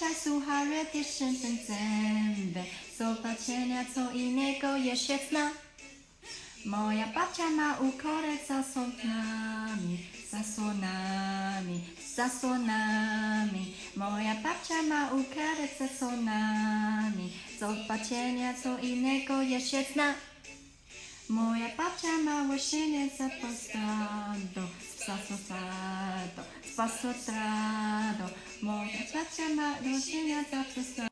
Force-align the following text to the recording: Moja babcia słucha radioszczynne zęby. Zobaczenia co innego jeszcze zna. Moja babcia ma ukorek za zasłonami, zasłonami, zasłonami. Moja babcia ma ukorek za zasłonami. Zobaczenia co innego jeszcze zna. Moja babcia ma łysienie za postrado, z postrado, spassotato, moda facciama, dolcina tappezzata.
Moja 0.00 0.12
babcia 0.12 0.22
słucha 0.22 0.64
radioszczynne 0.64 1.56
zęby. 1.66 2.62
Zobaczenia 2.98 3.84
co 3.94 4.10
innego 4.12 4.76
jeszcze 4.76 5.18
zna. 5.28 5.50
Moja 6.64 7.06
babcia 7.06 7.50
ma 7.50 7.78
ukorek 7.78 8.46
za 8.48 8.62
zasłonami, 8.62 9.98
zasłonami, 10.30 11.80
zasłonami. 12.16 13.74
Moja 13.96 14.34
babcia 14.34 14.82
ma 14.82 15.06
ukorek 15.06 15.78
za 15.78 15.86
zasłonami. 15.86 17.32
Zobaczenia 17.60 18.54
co 18.62 18.78
innego 18.78 19.42
jeszcze 19.42 19.84
zna. 19.92 20.14
Moja 21.28 21.68
babcia 21.76 22.18
ma 22.24 22.42
łysienie 22.52 23.08
za 23.18 23.28
postrado, 23.28 24.62
z 24.96 25.06
postrado, 25.06 26.09
spassotato, 26.62 28.32
moda 28.60 29.02
facciama, 29.12 29.76
dolcina 29.82 30.44
tappezzata. 30.50 31.00